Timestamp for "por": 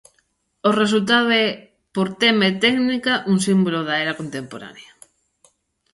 1.95-2.07